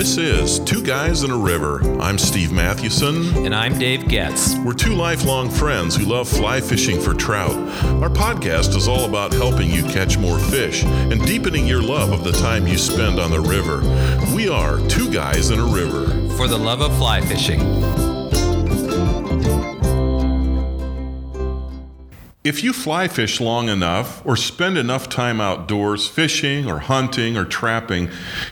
[0.00, 1.82] This is Two Guys on a River.
[2.00, 3.44] I'm Steve Mathewson.
[3.44, 4.56] And I'm Dave Getz.
[4.60, 7.54] We're two lifelong friends who love fly fishing for trout.
[8.02, 12.24] Our podcast is all about helping you catch more fish and deepening your love of
[12.24, 13.82] the time you spend on the river.
[14.34, 16.06] We are Two Guys on a River.
[16.34, 17.60] For the love of fly fishing.
[22.42, 27.44] If you fly fish long enough or spend enough time outdoors fishing or hunting or
[27.44, 28.08] trapping,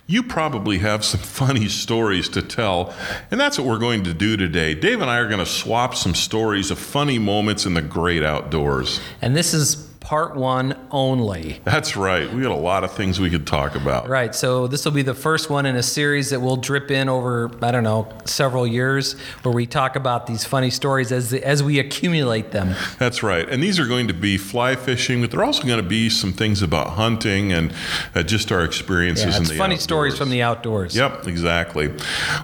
[0.06, 2.94] you probably have some funny stories to tell.
[3.30, 4.74] And that's what we're going to do today.
[4.74, 8.22] Dave and I are going to swap some stories of funny moments in the great
[8.22, 9.00] outdoors.
[9.22, 11.60] And this is part one only.
[11.64, 12.32] That's right.
[12.32, 14.08] We got a lot of things we could talk about.
[14.08, 14.34] Right.
[14.34, 17.50] So this will be the first one in a series that will drip in over
[17.60, 21.78] I don't know several years, where we talk about these funny stories as as we
[21.78, 22.74] accumulate them.
[22.98, 23.46] That's right.
[23.46, 26.32] And these are going to be fly fishing, but they're also going to be some
[26.32, 27.74] things about hunting and
[28.14, 29.82] uh, just our experiences yeah, in the funny outdoors.
[29.82, 30.96] stories from the outdoors.
[30.96, 31.92] Yep, exactly.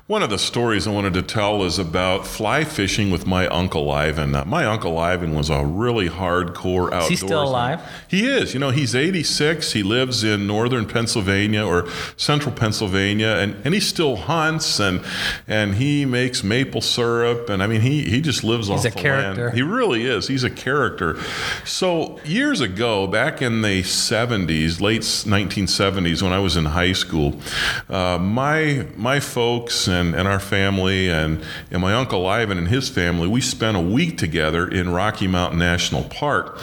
[0.07, 3.91] One of the stories I wanted to tell is about fly fishing with my uncle
[3.91, 4.35] Ivan.
[4.35, 7.05] Uh, my uncle Ivan was a really hardcore outdoors.
[7.05, 8.05] Is he still alive?
[8.09, 8.55] He is.
[8.55, 9.73] You know, he's 86.
[9.73, 15.01] He lives in northern Pennsylvania or central Pennsylvania, and, and he still hunts and
[15.47, 17.49] and he makes maple syrup.
[17.49, 19.45] And I mean, he, he just lives he's off a the character.
[19.45, 19.57] land.
[19.57, 20.29] He really is.
[20.29, 21.19] He's a character.
[21.65, 27.41] So years ago, back in the 70s, late 1970s, when I was in high school,
[27.89, 32.89] uh, my my folks and, and our family and, and my uncle Ivan and his
[32.89, 36.59] family, we spent a week together in Rocky Mountain National Park.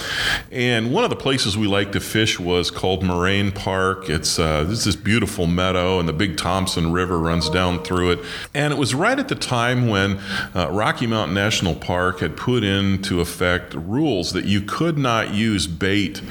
[0.51, 4.09] And one of the places we liked to fish was called Moraine Park.
[4.09, 8.19] It's uh, this this beautiful meadow, and the Big Thompson River runs down through it.
[8.53, 10.19] And it was right at the time when
[10.55, 15.67] uh, Rocky Mountain National Park had put into effect rules that you could not use
[15.67, 16.21] bait.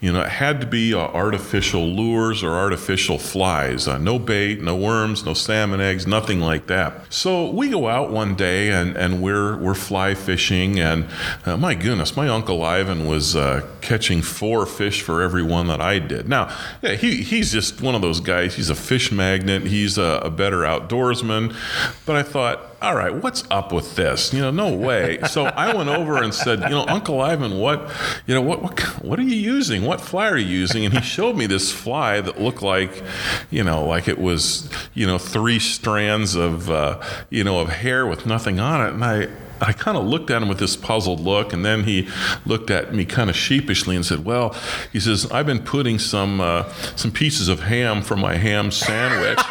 [0.00, 3.88] You know, it had to be uh, artificial lures or artificial flies.
[3.88, 7.12] Uh, no bait, no worms, no salmon eggs, nothing like that.
[7.12, 11.06] So we go out one day and, and we're we're fly fishing, and
[11.44, 15.80] uh, my goodness, my uncle Ivan was uh, catching four fish for every one that
[15.80, 16.28] I did.
[16.28, 18.54] Now, yeah, he, he's just one of those guys.
[18.54, 19.62] He's a fish magnet.
[19.62, 21.56] He's a, a better outdoorsman.
[22.04, 24.34] But I thought, all right, what's up with this?
[24.34, 25.20] You know, no way.
[25.22, 27.90] So I went over and said, you know, Uncle Ivan, what,
[28.26, 29.86] you know, what, what, what are you using?
[29.86, 30.84] What fly are you using?
[30.84, 33.02] And he showed me this fly that looked like,
[33.50, 38.06] you know, like it was, you know, three strands of, uh, you know, of hair
[38.06, 38.92] with nothing on it.
[38.92, 39.28] And I,
[39.60, 42.08] I kind of looked at him with this puzzled look, and then he
[42.46, 44.54] looked at me kind of sheepishly and said, "Well,"
[44.92, 49.38] he says, "I've been putting some uh, some pieces of ham for my ham sandwich."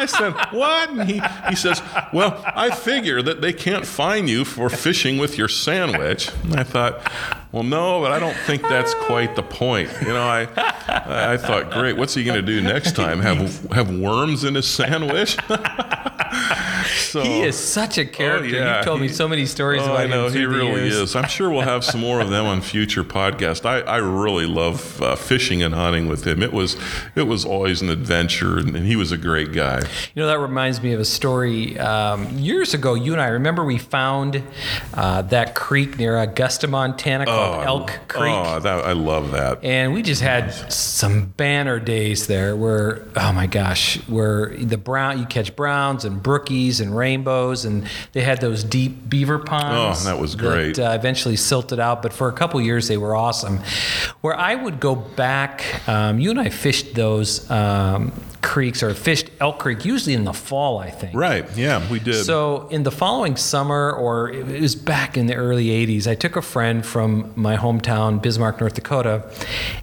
[0.00, 0.90] I said, What?
[0.90, 1.82] And he, he says,
[2.12, 6.30] Well, I figure that they can't fine you for fishing with your sandwich.
[6.42, 7.12] And I thought,
[7.52, 9.90] Well, no, but I don't think that's quite the point.
[10.00, 10.48] You know, I,
[10.88, 13.20] I thought, Great, what's he going to do next time?
[13.20, 15.36] Have, have worms in his sandwich?
[17.00, 18.56] so, he is such a character.
[18.56, 18.76] Oh, yeah.
[18.76, 20.32] You've told me so many stories oh, about I know, him.
[20.32, 21.16] he really is.
[21.16, 23.64] I'm sure we'll have some more of them on future podcasts.
[23.64, 26.42] I, I really love uh, fishing and hunting with him.
[26.42, 26.76] It was
[27.14, 29.78] it was always an adventure, and, and he was a great guy.
[30.14, 32.94] You know, that reminds me of a story um, years ago.
[32.94, 34.42] You and I remember we found
[34.94, 38.32] uh, that creek near Augusta, Montana called oh, Elk Creek.
[38.34, 39.64] Oh, that, I love that.
[39.64, 45.18] And we just had some banner days there where, oh my gosh, where the brown,
[45.18, 50.02] you catch browns and brookies and rainbows, and they had those deep beaver ponds.
[50.02, 50.76] Oh, that was great.
[50.76, 53.60] That, uh, eventually silted out, but for a couple years they were awesome.
[54.20, 58.12] Where I would go back, um, you and I fished those um,
[58.42, 61.14] creeks or fished Elk Creek usually in the fall, I think.
[61.14, 61.46] Right.
[61.56, 62.24] Yeah, we did.
[62.24, 66.36] So in the following summer, or it was back in the early '80s, I took
[66.36, 69.30] a friend from my hometown, Bismarck, North Dakota,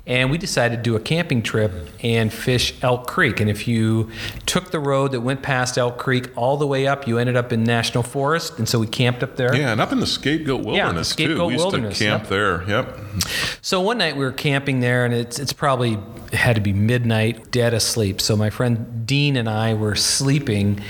[0.06, 1.72] and we decided to do a camping trip
[2.04, 3.40] and fish Elk Creek.
[3.40, 4.10] And if you
[4.46, 7.52] took the road that went past Elk Creek all the way up, you ended up
[7.52, 9.54] in National Forest, and so we camped up there.
[9.54, 11.46] Yeah, and up in the Scapegoat Wilderness yeah, Scapegoat too.
[11.48, 12.30] We used Wilderness, to camp yep.
[12.30, 12.70] there.
[12.70, 13.00] Yep.
[13.62, 16.00] So one night we were camping there, and it's it's probably
[16.32, 18.22] it had to be midnight, dead asleep.
[18.22, 20.82] So my friend Dean and I were sleeping.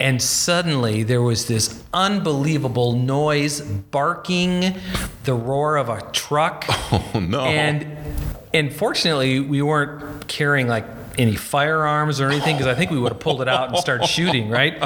[0.00, 4.74] And suddenly there was this unbelievable noise, barking,
[5.22, 6.66] the roar of a truck.
[6.92, 7.40] Oh no!
[7.40, 7.86] And
[8.52, 10.84] and fortunately we weren't carrying like
[11.18, 14.06] any firearms or anything because I think we would have pulled it out and started
[14.08, 14.78] shooting, right?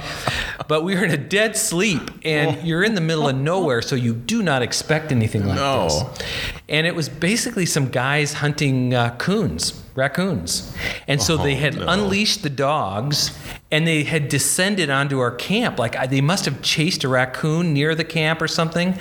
[0.69, 3.97] But we were in a dead sleep and you're in the middle of nowhere, so
[3.97, 5.85] you do not expect anything like No.
[5.85, 6.25] this.
[6.69, 10.75] And it was basically some guys hunting uh, coons, raccoons.
[11.07, 11.87] And so they Oh, had no.
[11.89, 13.37] unleashed the dogs
[13.71, 15.79] and they had descended onto our camp.
[15.79, 18.95] Like I, they must have chased a raccoon near the camp or something.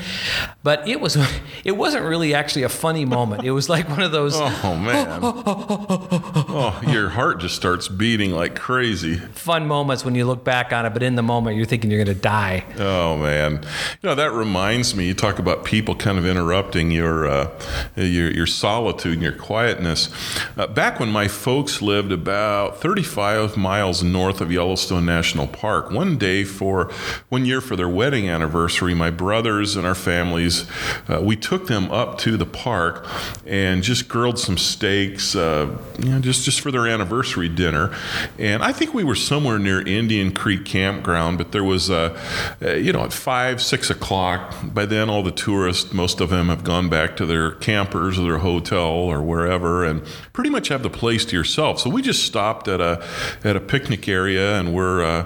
[0.64, 1.18] But it was
[1.64, 3.44] it wasn't really actually a funny moment.
[3.44, 4.38] It was like one of those.
[4.64, 5.19] Oh man!
[5.24, 9.18] oh, your heart just starts beating like crazy.
[9.18, 12.04] Fun moments when you look back on it, but in the moment you're thinking you're
[12.04, 12.66] going to die.
[12.78, 13.64] Oh man!
[14.02, 15.08] You know that reminds me.
[15.08, 17.60] You talk about people kind of interrupting your uh,
[17.96, 20.10] your, your solitude and your quietness.
[20.58, 26.18] Uh, back when my folks lived about 35 miles north of Yellowstone National Park, one
[26.18, 26.92] day for
[27.30, 30.65] one year for their wedding anniversary, my brothers and our families,
[31.07, 33.06] uh, we took them up to the park
[33.45, 35.68] and just grilled some steaks, uh,
[36.00, 37.95] you know, just just for their anniversary dinner.
[38.39, 42.04] And I think we were somewhere near Indian Creek Campground, but there was a,
[42.62, 44.56] uh, you know, at five, six o'clock.
[44.63, 48.24] By then, all the tourists, most of them have gone back to their campers or
[48.24, 50.01] their hotel or wherever, and
[50.33, 51.80] pretty much have the place to yourself.
[51.80, 52.94] So we just stopped at a
[53.44, 55.25] at a picnic area, and we're, uh,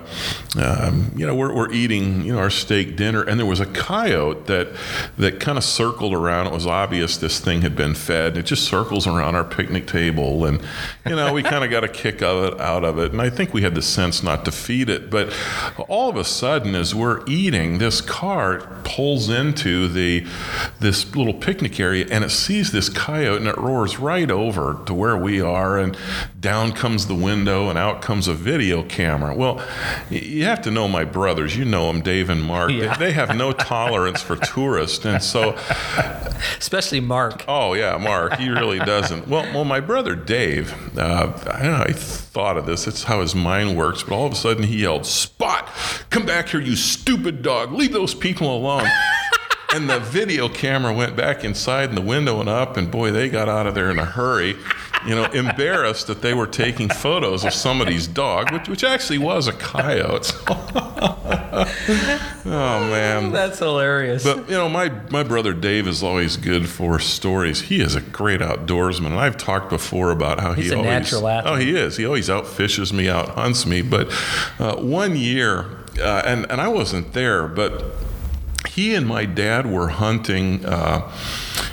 [0.59, 3.65] um, you know, we're, we're eating, you know, our steak dinner, and there was a
[3.65, 4.69] coyote that
[5.17, 6.47] that kind of circled around.
[6.47, 8.37] It was obvious this thing had been fed.
[8.37, 10.61] It just circles around our picnic table, and
[11.05, 13.11] you know, we kind of got a kick of it out of it.
[13.11, 15.33] And I think we had the sense not to feed it, but
[15.87, 20.25] all of a sudden, as we're eating, this cart pulls into the
[20.79, 24.93] this little picnic area, and it sees this coyote, and it roars right over to
[24.93, 25.97] where we are, and
[26.39, 29.10] down comes the window, and out comes a video camera.
[29.19, 29.65] Well,
[30.09, 31.55] you have to know my brothers.
[31.57, 32.71] You know them, Dave and Mark.
[32.71, 32.95] Yeah.
[32.97, 35.57] They, they have no tolerance for tourists, and so
[36.57, 37.45] Especially Mark.
[37.47, 38.33] Oh yeah, Mark.
[38.37, 39.27] He really doesn't.
[39.27, 40.73] Well, well, my brother Dave.
[40.97, 41.85] Uh, I don't know.
[41.87, 42.87] I thought of this.
[42.87, 44.03] It's how his mind works.
[44.03, 45.67] But all of a sudden, he yelled, "Spot!
[46.09, 47.71] Come back here, you stupid dog!
[47.71, 48.87] Leave those people alone!"
[49.73, 53.29] and the video camera went back inside, and the window went up, and boy, they
[53.29, 54.55] got out of there in a hurry.
[55.07, 59.47] You know, embarrassed that they were taking photos of somebody's dog, which, which actually was
[59.47, 60.31] a coyote.
[62.45, 63.31] oh man.
[63.31, 64.23] That's hilarious.
[64.23, 67.61] But you know, my my brother Dave is always good for stories.
[67.61, 70.89] He is a great outdoorsman, and I've talked before about how He's he a always
[70.89, 71.53] natural athlete.
[71.53, 73.81] oh he is he always outfishes me, out hunts me.
[73.81, 74.11] But
[74.59, 75.65] uh, one year,
[75.99, 77.83] uh, and and I wasn't there, but
[78.69, 81.11] he and my dad were hunting, uh,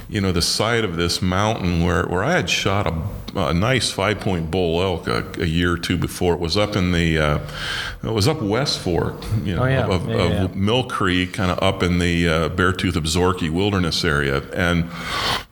[0.09, 3.03] you know, the side of this mountain where, where I had shot a,
[3.39, 6.35] a nice five point bull elk a, a year or two before.
[6.35, 7.39] It was up in the, uh,
[8.03, 9.87] it was up West Fork, you know, Oh, yeah.
[9.87, 10.47] of, Yeah, of yeah.
[10.55, 14.43] Mill Creek, kind of up in the uh, Beartooth Absaroka Wilderness area.
[14.53, 14.89] And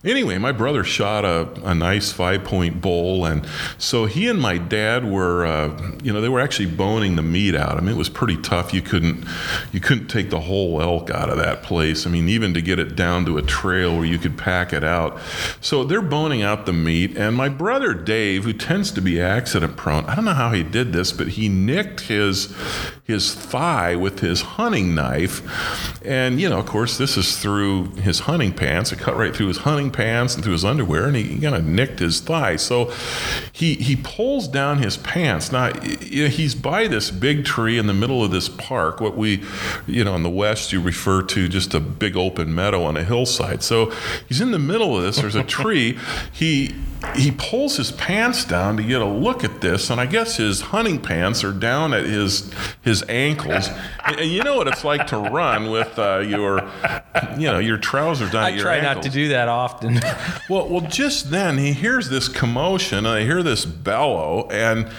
[0.03, 3.25] anyway, my brother shot a, a nice five point bull.
[3.25, 3.45] And
[3.77, 7.53] so he and my dad were, uh, you know, they were actually boning the meat
[7.55, 7.77] out.
[7.77, 8.73] I mean, it was pretty tough.
[8.73, 9.25] You couldn't,
[9.71, 12.07] you couldn't take the whole elk out of that place.
[12.07, 14.83] I mean, even to get it down to a trail where you could pack it
[14.83, 15.19] out.
[15.61, 17.15] So they're boning out the meat.
[17.17, 20.63] And my brother Dave, who tends to be accident prone, I don't know how he
[20.63, 22.53] did this, but he nicked his
[23.03, 25.41] his thigh with his hunting knife.
[26.03, 28.91] And, you know, of course, this is through his hunting pants.
[28.91, 31.55] It cut right through his hunting pants and through his underwear, and he, he kind
[31.55, 32.57] of nicked his thigh.
[32.57, 32.91] So
[33.53, 35.53] he, he pulls down his pants.
[35.53, 39.41] Now, he's by this big tree in the middle of this park, what we,
[39.87, 43.05] you know, in the West, you refer to just a big open meadow on a
[43.05, 43.63] hillside.
[43.63, 43.93] So
[44.27, 45.17] he's in the middle of this.
[45.17, 45.97] There's a tree.
[46.33, 46.75] He
[47.15, 50.61] he pulls his pants down to get a look at this, and I guess his
[50.61, 52.51] hunting pants are down at his
[52.81, 53.69] his ankles.
[54.05, 56.69] and, and you know what it's like to run with uh, your,
[57.37, 58.77] you know, your trousers down I at your ankles.
[58.77, 59.05] I try ankles.
[59.05, 59.99] not to do that often.
[60.49, 64.89] Well, well, just then he hears this commotion, and I hear this bellow, and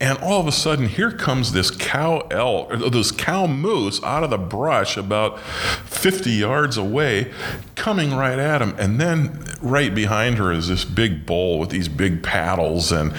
[0.00, 4.22] and all of a sudden here comes this cow elk, or this cow moose out
[4.22, 7.32] of the brush about 50 yards away,
[7.74, 11.88] coming right at him, and then right behind her is this big bull with these
[11.88, 13.12] big paddles, and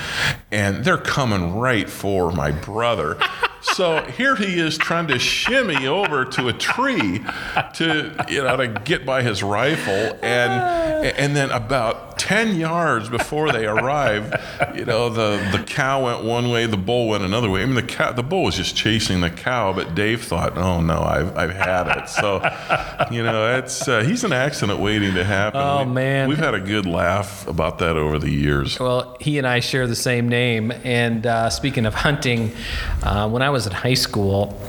[0.51, 3.17] and they're coming right for my brother.
[3.61, 7.19] So here he is trying to shimmy over to a tree
[7.73, 13.51] to you know to get by his rifle and and then about 10 yards before
[13.51, 14.35] they arrived
[14.75, 17.75] you know the the cow went one way the bull went another way I mean
[17.75, 21.35] the cow the bull was just chasing the cow but Dave thought oh no I've,
[21.37, 22.35] I've had it so
[23.09, 26.27] you know it's uh, he's an accident waiting to happen Oh, We- man.
[26.29, 29.87] we've had a good laugh about that over the years Well, he and I share
[29.87, 30.71] the same name.
[30.83, 32.51] And uh, speaking of hunting,
[33.03, 34.59] uh, when I was in high school,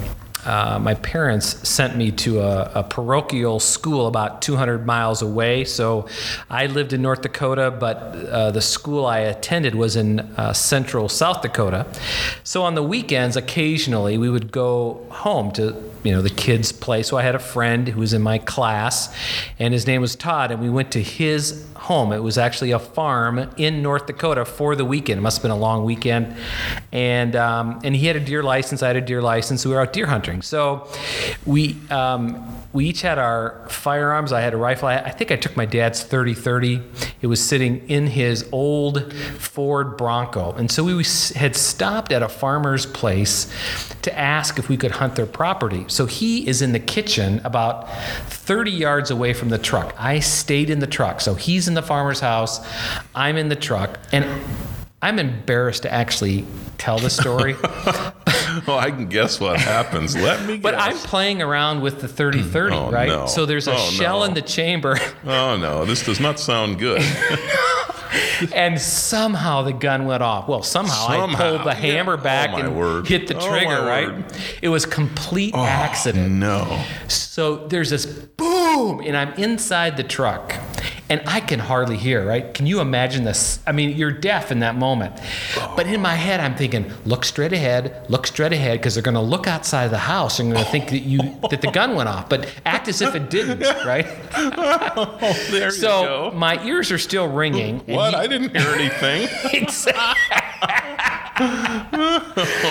[0.44, 5.64] uh, my parents sent me to a, a parochial school about 200 miles away.
[5.64, 6.06] So
[6.48, 11.08] I lived in North Dakota, but uh, the school I attended was in uh, central
[11.08, 11.86] South Dakota.
[12.44, 17.02] So on the weekends, occasionally we would go home to you know the kids play
[17.02, 19.14] so i had a friend who was in my class
[19.58, 22.12] and his name was todd and we went to his home.
[22.12, 25.18] It was actually a farm in North Dakota for the weekend.
[25.18, 26.36] It must have been a long weekend,
[26.92, 28.82] and um, and he had a deer license.
[28.82, 29.64] I had a deer license.
[29.64, 30.42] We were out deer hunting.
[30.42, 30.88] So
[31.46, 34.30] we um, we each had our firearms.
[34.30, 34.88] I had a rifle.
[34.88, 36.82] I, I think I took my dad's 30-30.
[37.22, 40.92] It was sitting in his old Ford Bronco, and so we
[41.34, 43.52] had stopped at a farmer's place
[44.02, 45.86] to ask if we could hunt their property.
[45.88, 47.88] So he is in the kitchen about
[48.50, 49.94] 30 yards away from the truck.
[49.96, 51.20] I stayed in the truck.
[51.20, 52.58] So he's in the farmer's house.
[53.14, 53.96] I'm in the truck.
[54.12, 54.26] And
[55.00, 56.44] I'm embarrassed to actually
[56.76, 57.54] tell the story,
[58.66, 60.16] Oh, I can guess what happens.
[60.16, 60.62] Let me guess.
[60.64, 63.08] but I'm playing around with the 30 mm, 30, Oh, right?
[63.08, 63.26] no.
[63.26, 64.24] So there's a Oh, shell no.
[64.24, 67.00] in the chamber, Oh no, this does not sound good.
[68.54, 70.48] and somehow the gun went off.
[70.48, 71.74] Well, somehow, I pulled the Yeah.
[71.74, 73.06] hammer back Oh, and word.
[73.06, 74.08] hit the Oh, trigger, my right?
[74.12, 74.24] word.
[74.62, 76.30] It was complete oh, accident.
[76.32, 76.82] no.
[77.08, 80.54] So there's this boom, and I'm inside the truck,
[81.10, 82.54] and I can hardly hear, right?
[82.54, 83.58] Can you imagine this?
[83.66, 85.18] I mean, you're deaf in that moment.
[85.76, 89.16] But in my head, I'm thinking, look straight ahead, look straight ahead, because they're going
[89.16, 91.18] to look outside the house and going to think that you
[91.50, 94.06] that the gun went off, but act as if it didn't, right?
[95.02, 95.16] Oh,
[95.50, 96.36] there you So go.
[96.36, 97.80] my ears are still ringing.
[97.80, 98.10] What?
[98.10, 99.28] he- I didn't hear anything.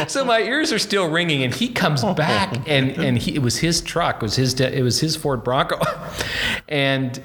[0.08, 3.58] so my ears are still ringing, and he comes back, and and he, it was
[3.58, 5.79] his truck, it was his it was his Ford Bronco,
[6.69, 7.19] and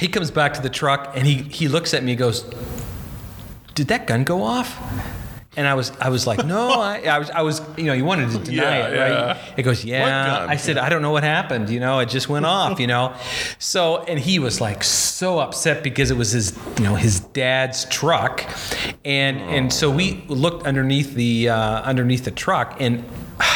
[0.00, 2.44] he comes back to the truck, and he he looks at me, and goes,
[3.74, 4.76] "Did that gun go off?"
[5.56, 8.04] And I was I was like, no, I, I was I was you know you
[8.04, 9.26] wanted to deny Yeah, it, yeah.
[9.26, 9.36] right?
[9.56, 10.46] It goes, yeah.
[10.48, 11.68] I said, I don't know what happened.
[11.70, 12.78] You know, it just went off.
[12.78, 13.14] You know,
[13.58, 17.84] so and he was like so upset because it was his you know his dad's
[17.86, 18.44] truck,
[19.04, 23.04] and and so we looked underneath the uh, underneath the truck and.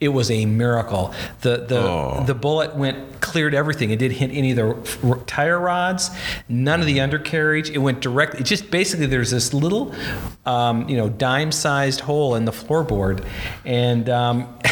[0.00, 1.12] It was a miracle.
[1.40, 2.22] The the Oh.
[2.24, 3.90] the bullet went cleared everything.
[3.90, 6.10] It didn't hit any of the r- tire rods,
[6.48, 7.70] none of the undercarriage.
[7.70, 8.40] It went directly.
[8.40, 9.94] It just basically there's this little,
[10.46, 13.24] um, you know, dime-sized hole in the floorboard,
[13.64, 14.08] and.
[14.08, 14.58] Um,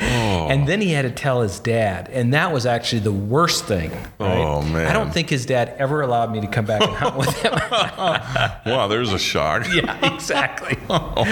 [0.00, 3.90] And then he had to tell his dad, and that was actually the worst thing.
[4.18, 4.38] right?
[4.38, 4.86] Oh, man.
[4.86, 7.52] I don't think his dad ever allowed me to come back and hunt with him.
[8.66, 9.66] Wow, there's a shock.
[9.72, 10.78] yeah, exactly.
[10.88, 11.24] Oh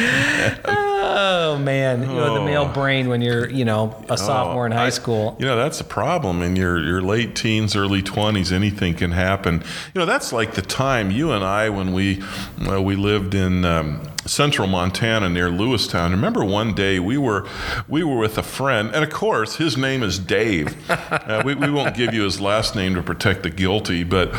[1.16, 4.86] man, you know the male brain when you're, you know, a sophomore in high Oh,
[4.86, 5.36] I- school.
[5.38, 6.42] You know, that's the problem.
[6.42, 9.62] In your, your late teens, early 20s, anything can happen.
[9.94, 12.22] You know, that's like the time you and I, when we,
[12.60, 16.10] well, we lived in um, central Montana near Lewistown.
[16.10, 17.46] Remember one day we were,
[17.88, 20.76] we were with a friend, and of course, his name is Dave.
[20.90, 24.30] uh, we, we won't give you his last name to protect the guilty, but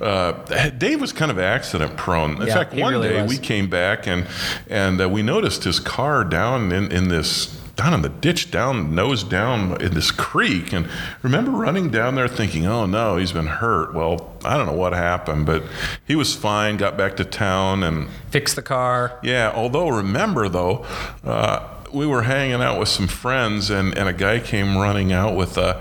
[0.00, 0.32] uh,
[0.70, 2.40] Dave was kind of accident prone.
[2.40, 3.30] In Yeah, fact, one really day was.
[3.30, 4.26] we came back and,
[4.68, 8.94] and uh, we noticed his car down in, in this down in the ditch, down
[8.94, 10.88] nose down in this creek, and
[11.22, 14.92] remember running down there thinking, "Oh no, he's been hurt." Well, I don't know what
[14.92, 15.62] happened, but
[16.06, 16.76] he was fine.
[16.76, 19.18] Got back to town, and fixed the car.
[19.22, 19.52] yeah.
[19.54, 20.84] Although remember though.
[21.24, 25.36] Uh, we were hanging out with some friends, and, and a guy came running out
[25.36, 25.80] with a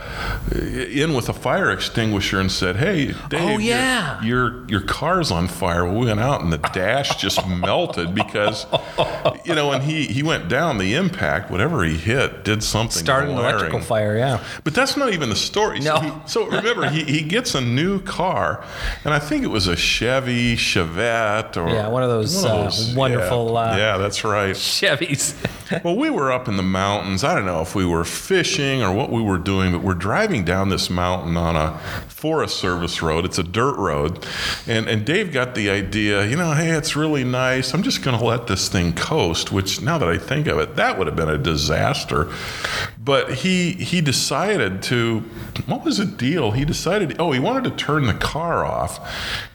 [0.91, 4.22] in with a fire extinguisher and said, "Hey, Dave, Oh, your- yeah.
[4.24, 8.65] your your car's on fire." We went out, and the dash just melted because,
[9.46, 13.03] you know, when he he went down, the impact, whatever he hit, did something.
[13.03, 14.43] Started an electrical fire, yeah.
[14.63, 15.79] But that's not even the story.
[15.79, 15.96] No.
[15.96, 18.63] So, he, so remember, he, he gets a new car,
[19.03, 23.51] and I think it was a Chevy Chevette or Yeah, one of those, uh, wonderful,
[23.53, 24.55] Yeah, uh, yeah that's right.
[24.55, 25.34] Chevys.
[25.84, 27.24] Well, we were up in the mountains.
[27.24, 30.44] I don't know if we were fishing or what we were doing, but we're driving
[30.44, 31.78] down this mountain on a
[32.10, 33.24] Forest Service road.
[33.24, 34.28] It's a dirt road.
[34.68, 37.74] And, and Dave got the idea, you know, hey, it's really nice.
[37.74, 40.76] I'm just going to let this thing coast, which now that I think of it,
[40.76, 42.30] that would have been a disaster.
[43.04, 45.20] But he, he decided to,
[45.66, 46.52] what was the deal?
[46.52, 48.98] He decided, oh, he wanted to turn the car off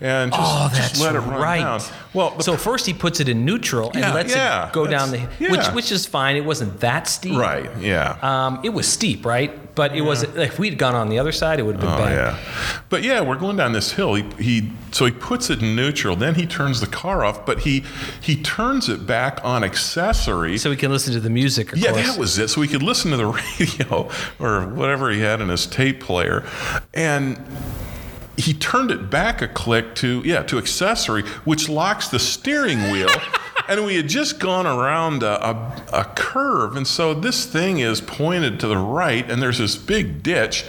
[0.03, 1.61] and just, Oh, just let it run right.
[1.61, 1.81] down.
[2.13, 5.13] Well, so first he puts it in neutral and Yeah, lets yeah, it go down
[5.13, 6.37] the that's- which which is fine.
[6.37, 7.39] It wasn't that steep.
[7.39, 8.19] right, yeah.
[8.21, 9.68] Um, it was steep, right?
[9.79, 11.99] But it was if we'd gone on the other side, it would have been Oh
[11.99, 12.13] bad.
[12.13, 14.15] yeah, but yeah, we're going down this hill.
[14.17, 17.61] He, he so he puts it in neutral, then he turns the car off, but
[17.61, 17.85] he
[18.21, 20.59] he turns it back on accessory.
[20.59, 21.73] So we can listen to the music.
[21.73, 22.07] Of yeah, course.
[22.09, 22.49] that was it.
[22.49, 23.27] So he could listen to the
[23.61, 26.45] radio or whatever he had in his tape player,
[26.93, 27.39] and
[28.37, 33.09] he turned it back a click to yeah to accessory, which locks the steering wheel.
[33.69, 38.01] and we had just gone around a, a, a curve, and so this thing is
[38.01, 40.65] pointed to the right, and there's this big ditch,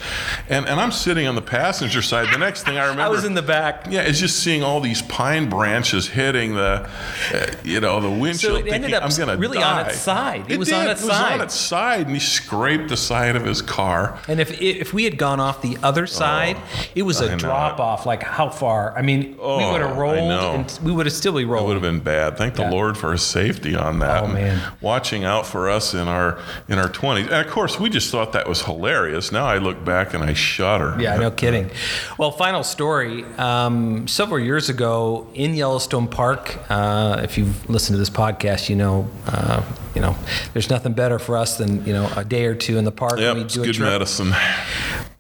[0.50, 2.34] and, and I'm sitting on the passenger side.
[2.34, 3.88] The next thing I remember, I was in the back.
[3.90, 6.90] yeah, it's just seeing all these pine branches hitting the,
[7.34, 8.60] uh, you know, the windshield.
[8.62, 9.82] So it ended up I'm gonna really die.
[9.82, 10.50] on its side.
[10.52, 10.76] It was did.
[10.76, 11.34] on its it was side.
[11.34, 14.20] on its side, and he scraped the side of his car.
[14.28, 16.58] And if if we had gone off the other side,
[16.96, 18.06] it was Oh, a drop off.
[18.06, 18.98] Like how far?
[18.98, 21.74] I mean, we Oh, would have rolled, and we would have still be It would
[21.74, 22.38] have been bad.
[22.38, 22.66] Thank Yeah.
[22.70, 24.24] the Lord for his safety on that.
[24.24, 24.62] Oh, man.
[24.82, 27.28] watching out for us in our in our twenties.
[27.28, 29.32] And of course, we just thought that was hilarious.
[29.32, 30.96] Now I look back and I shudder.
[31.00, 31.70] Yeah, no kidding.
[32.18, 33.24] Well, final story.
[33.38, 38.76] Um, several years ago in Yellowstone Park, uh, if you've listened to this podcast, you
[38.76, 39.64] know, uh,
[39.96, 40.16] you know,
[40.54, 43.20] there's nothing better for us than you know a day or two in the park.
[43.20, 43.90] Yep, when we it's do a good trip.
[43.90, 44.34] medicine.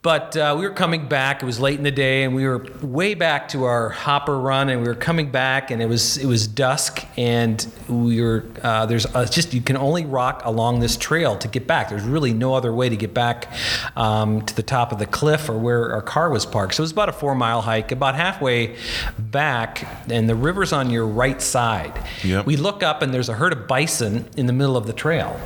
[0.01, 1.43] But uh, we were coming back.
[1.43, 4.69] It was late in the day, and we were way back to our hopper run,
[4.69, 8.85] and we were coming back, and it was it was dusk, and we were uh,
[8.85, 11.89] there's uh, just you can only rock along this trail to get back.
[11.89, 13.51] There's really no other way to get back
[13.97, 16.75] um, to the top of the cliff or where our car was parked.
[16.75, 17.91] So it was about a four mile hike.
[17.91, 18.77] About halfway
[19.17, 22.01] back, and the river's on your right side.
[22.23, 22.45] Yep.
[22.45, 25.37] We look up, and there's a herd of bison in the middle of the trail.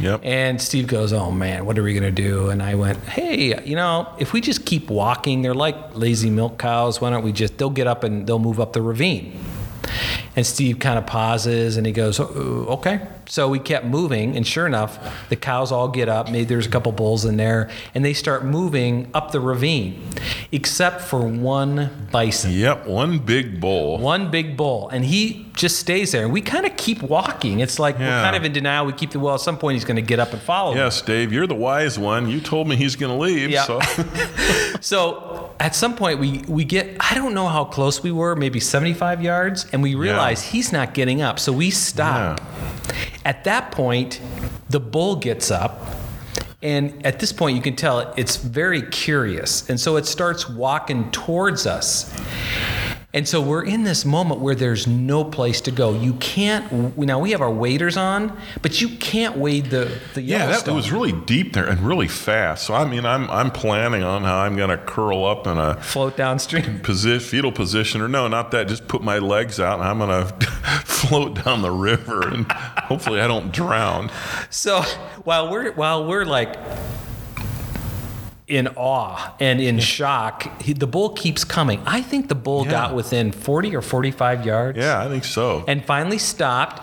[0.00, 0.20] Yep.
[0.24, 3.76] And Steve goes, "Oh man, what are we gonna do?" And I went, "Hey, you
[3.76, 7.00] know, if we just keep walking, they're like lazy milk cows.
[7.00, 7.58] Why don't we just?
[7.58, 9.38] They'll get up and they'll move up the ravine."
[10.36, 14.46] And Steve kind of pauses and he goes, "Oh, "Okay." So we kept moving, and
[14.46, 14.98] sure enough,
[15.30, 16.30] the cows all get up.
[16.30, 20.00] Maybe there's a couple bulls in there, and they start moving up the ravine,
[20.52, 22.52] except for one bison.
[22.52, 23.98] Yep, one big bull.
[23.98, 26.22] One big bull, and he just stays there.
[26.24, 27.60] And we kind of keep walking.
[27.60, 28.86] It's like we're kind of in denial.
[28.86, 29.34] We keep the well.
[29.34, 30.74] At some point, he's going to get up and follow.
[30.74, 30.78] me.
[30.80, 32.28] Yes, Dave, you're the wise one.
[32.28, 33.50] You told me he's going to leave.
[33.50, 33.64] Yeah.
[33.64, 33.80] So
[34.80, 35.25] So
[35.58, 36.96] at some point, we we get.
[37.00, 38.36] I don't know how close we were.
[38.36, 41.38] Maybe 75 yards, and we realize he's not getting up.
[41.38, 42.40] So we stop.
[43.24, 44.20] At that point,
[44.68, 45.80] the bull gets up.
[46.62, 49.68] And at this point, you can tell it's very curious.
[49.68, 52.12] And so it starts walking towards us.
[53.16, 55.94] And so we're in this moment where there's no place to go.
[55.94, 56.98] You can't.
[56.98, 60.72] Now we have our waders on, but you can't wade the the yeah, that it
[60.72, 62.66] was really deep there and really fast.
[62.66, 65.80] So I mean, I'm I'm planning on how I'm going to curl up in a
[65.80, 66.80] float downstream.
[66.82, 68.68] posi- fetal position, or no, not that.
[68.68, 70.48] Just put my legs out, and I'm going to
[70.84, 74.10] float down the river, and hopefully I don't drown.
[74.50, 74.82] So
[75.24, 76.54] while we're while we're like
[78.48, 81.82] in awe and in shock, he, the bull keeps coming.
[81.84, 82.70] I think the bull Yeah.
[82.70, 85.64] got within 40 or 45 yards Yeah, I think so.
[85.66, 86.80] and finally stopped,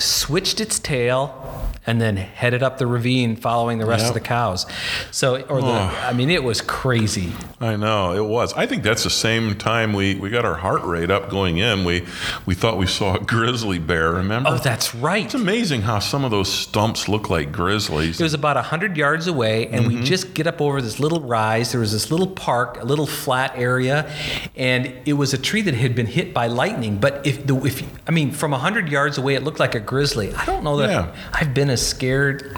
[0.00, 1.45] switched its tail,
[1.86, 4.08] and then headed up the ravine following the rest Yep.
[4.10, 4.66] of the cows.
[5.10, 5.98] So, or the, Oh.
[6.02, 7.32] I mean, it was crazy.
[7.60, 8.52] I know it was.
[8.54, 11.84] I think that's the same time we, we got our heart rate up going in.
[11.84, 12.04] We
[12.46, 14.12] we thought we saw a grizzly bear.
[14.12, 14.50] Remember?
[14.50, 15.24] Oh, that's right.
[15.24, 18.20] it's amazing how some of those stumps look like grizzlies.
[18.20, 20.00] It was about 100 yards away, and Mm-hmm.
[20.00, 21.70] we just get up over this little rise.
[21.72, 24.10] There was this little park, a little flat area,
[24.56, 26.98] and it was a tree that had been hit by lightning.
[26.98, 30.34] But if the if I mean, from 100 yards away, it looked like a grizzly.
[30.34, 31.14] I don't know that Yeah.
[31.32, 32.56] I've been as scared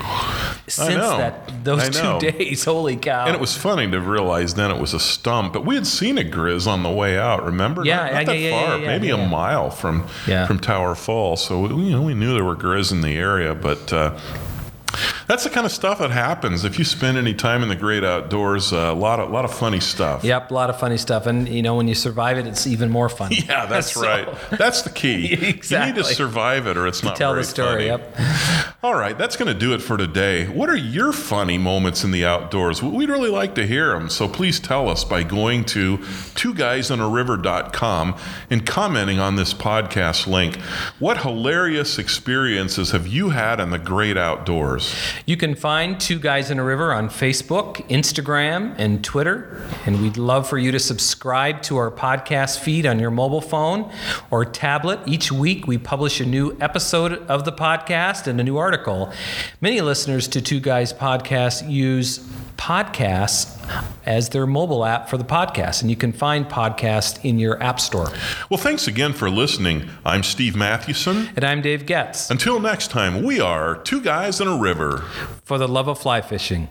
[0.68, 2.64] since that those two days.
[2.72, 3.26] Holy cow!
[3.26, 6.18] and it was funny to realize then it was a stump, but we had seen
[6.18, 7.44] a grizz on the way out.
[7.44, 7.85] Remember?
[7.85, 9.14] Yeah, not, not that yeah, far, yeah, maybe yeah.
[9.14, 10.07] a mile from
[10.46, 11.44] from Tower Falls.
[11.44, 13.92] So we, you know we knew there were grizz in the area, but.
[13.92, 14.18] Uh,
[15.26, 18.02] that's the kind of stuff that happens if you spend any time in the great
[18.02, 18.72] outdoors.
[18.72, 20.24] A lot of lot of funny stuff.
[20.24, 22.90] Yep, a lot of funny stuff, and you know when you survive it, it's even
[22.90, 23.31] more fun.
[23.48, 24.28] Yeah, that's So- right.
[24.50, 25.33] That's the key.
[25.33, 25.88] exactly.
[25.88, 27.88] You need to survive it, or it's not Tell the story.
[27.88, 28.02] funny.
[28.02, 28.16] Yep.
[28.80, 30.46] All right, that's going to do it for today.
[30.46, 32.80] What are your funny moments in the outdoors?
[32.80, 38.16] We'd really like to hear them, so please tell us by going to twoguysonariver.com
[38.50, 40.60] and commenting on this podcast link.
[41.00, 44.94] What hilarious experiences have you had in the great outdoors?
[45.26, 49.60] You can find Two Guys on a River on Facebook, Instagram, and Twitter.
[49.86, 53.90] And we'd love for you to subscribe to our podcast feed on your mobile phone
[54.30, 55.00] or tablet.
[55.04, 58.68] Each week, we publish a new episode of the podcast and a new article.
[59.60, 62.18] Many listeners to Two Guys podcast use
[62.56, 63.54] podcasts
[64.04, 67.80] as their mobile app for the podcast, and you can find podcast in your app
[67.80, 68.10] store.
[68.50, 69.88] Well, thanks again for listening.
[70.04, 71.28] I'm Steve Mathewson.
[71.36, 75.04] And I'm Dave Getz Until next time, we are Two Guys on a River.
[75.44, 76.68] for the love of fly fishing.